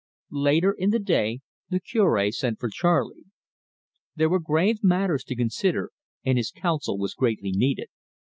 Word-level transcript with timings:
Later 0.33 0.71
in 0.71 0.89
the 0.89 0.97
day 0.97 1.41
the 1.69 1.79
Cure 1.79 2.31
sent 2.31 2.59
for 2.59 2.69
Charley. 2.73 3.25
There 4.15 4.29
were 4.29 4.39
grave 4.39 4.83
matters 4.83 5.23
to 5.25 5.35
consider, 5.35 5.91
and 6.25 6.39
his 6.39 6.49
counsel 6.49 6.97
was 6.97 7.13
greatly 7.13 7.51
needed. 7.51 7.89